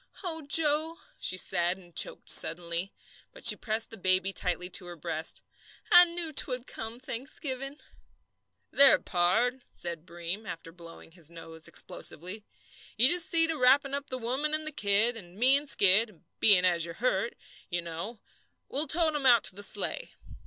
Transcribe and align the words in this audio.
"Oh, 0.23 0.41
Joe," 0.41 0.97
she 1.19 1.37
said, 1.37 1.77
and 1.77 1.95
choked 1.95 2.31
suddenly; 2.31 2.91
but 3.31 3.45
she 3.45 3.55
pressed 3.55 3.91
the 3.91 3.97
baby 3.99 4.33
tightly 4.33 4.67
to 4.71 4.87
her 4.87 4.95
breast. 4.95 5.43
"I 5.91 6.05
knew 6.05 6.33
'twould 6.33 6.65
come 6.65 6.99
Thanksgiving." 6.99 7.77
"There, 8.71 8.97
pard," 8.97 9.61
said 9.71 10.07
Breem, 10.07 10.47
after 10.47 10.71
blowing 10.71 11.11
his 11.11 11.29
nose 11.29 11.67
explosively, 11.67 12.43
"you 12.97 13.09
just 13.09 13.29
see 13.29 13.45
to 13.45 13.55
wrappin' 13.59 13.93
up 13.93 14.09
the 14.09 14.17
woman 14.17 14.55
and 14.55 14.65
the 14.65 14.71
kid, 14.71 15.15
and 15.15 15.35
me 15.35 15.55
and 15.55 15.69
Skid, 15.69 16.23
being 16.39 16.65
as 16.65 16.83
you're 16.83 16.95
hurt, 16.95 17.35
you 17.69 17.83
know, 17.83 18.21
'll 18.71 18.87
tote 18.87 19.13
'em 19.13 19.27
out 19.27 19.43
to 19.43 19.55
the 19.55 19.61
sleigh." 19.61 20.15